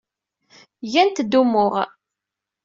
[0.91, 1.73] Gant-d umuɣ.